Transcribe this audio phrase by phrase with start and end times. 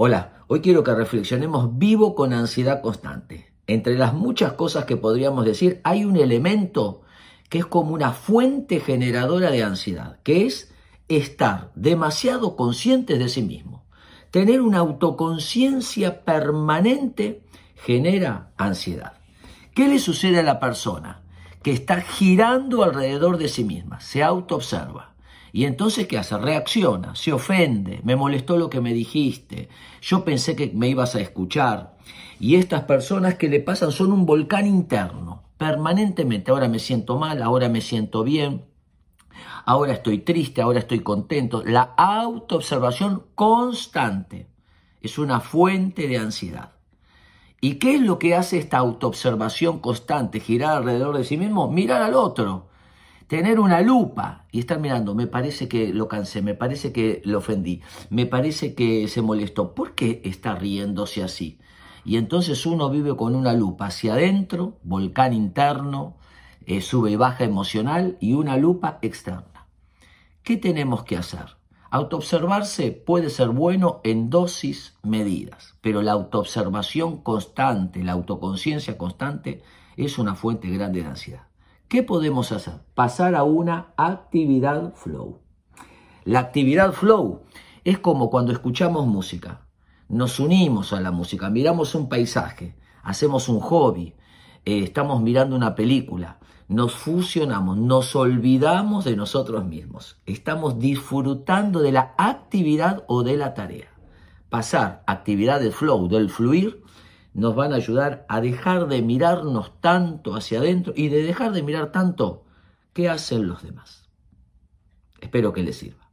[0.00, 3.52] Hola, hoy quiero que reflexionemos vivo con ansiedad constante.
[3.66, 7.02] Entre las muchas cosas que podríamos decir, hay un elemento
[7.48, 10.72] que es como una fuente generadora de ansiedad, que es
[11.08, 13.86] estar demasiado conscientes de sí mismo.
[14.30, 17.42] Tener una autoconciencia permanente
[17.74, 19.14] genera ansiedad.
[19.74, 21.24] ¿Qué le sucede a la persona
[21.60, 23.98] que está girando alrededor de sí misma?
[23.98, 25.07] Se autoobserva
[25.52, 26.36] y entonces, ¿qué hace?
[26.36, 29.68] Reacciona, se ofende, me molestó lo que me dijiste,
[30.02, 31.96] yo pensé que me ibas a escuchar.
[32.40, 36.50] Y estas personas que le pasan son un volcán interno, permanentemente.
[36.50, 38.64] Ahora me siento mal, ahora me siento bien,
[39.64, 41.62] ahora estoy triste, ahora estoy contento.
[41.64, 44.46] La autoobservación constante
[45.00, 46.72] es una fuente de ansiedad.
[47.60, 51.68] ¿Y qué es lo que hace esta autoobservación constante, girar alrededor de sí mismo?
[51.68, 52.68] Mirar al otro
[53.28, 57.38] tener una lupa y estar mirando, me parece que lo cansé, me parece que lo
[57.38, 59.74] ofendí, me parece que se molestó.
[59.74, 61.58] ¿Por qué está riéndose así?
[62.04, 66.16] Y entonces uno vive con una lupa hacia adentro, volcán interno,
[66.64, 69.66] eh, sube y baja emocional y una lupa externa.
[70.42, 71.58] ¿Qué tenemos que hacer?
[71.90, 79.62] Autoobservarse puede ser bueno en dosis medidas, pero la autoobservación constante, la autoconciencia constante
[79.96, 81.47] es una fuente grande de ansiedad.
[81.88, 82.74] ¿Qué podemos hacer?
[82.94, 85.38] Pasar a una actividad flow.
[86.24, 87.44] La actividad flow
[87.82, 89.62] es como cuando escuchamos música.
[90.06, 94.14] Nos unimos a la música, miramos un paisaje, hacemos un hobby,
[94.66, 100.20] eh, estamos mirando una película, nos fusionamos, nos olvidamos de nosotros mismos.
[100.26, 103.88] Estamos disfrutando de la actividad o de la tarea.
[104.50, 106.82] Pasar actividad del flow, del fluir,
[107.38, 111.62] nos van a ayudar a dejar de mirarnos tanto hacia adentro y de dejar de
[111.62, 112.44] mirar tanto
[112.92, 114.08] qué hacen los demás.
[115.20, 116.07] Espero que les sirva.